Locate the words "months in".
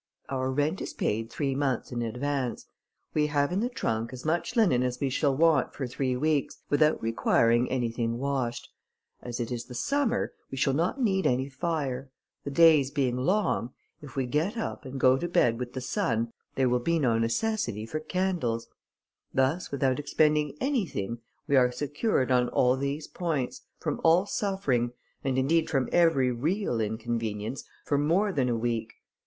1.53-2.01